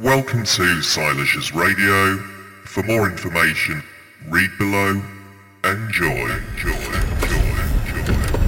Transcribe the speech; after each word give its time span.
Welcome 0.00 0.44
to 0.44 0.62
Silashes 0.80 1.54
Radio. 1.54 2.16
For 2.64 2.82
more 2.84 3.06
information, 3.06 3.82
read 4.30 4.48
below. 4.56 5.02
Enjoy. 5.62 6.38
Enjoy. 6.56 6.72
Enjoy. 7.20 7.98
Enjoy. 7.98 8.39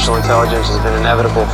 Artificial 0.00 0.16
intelligence 0.16 0.68
has 0.68 0.82
been 0.82 0.94
inevitable 0.94 1.44